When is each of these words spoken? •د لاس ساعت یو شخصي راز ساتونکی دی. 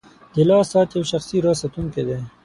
•د 0.35 0.35
لاس 0.49 0.65
ساعت 0.71 0.89
یو 0.93 1.03
شخصي 1.11 1.37
راز 1.43 1.57
ساتونکی 1.61 2.03
دی. 2.07 2.17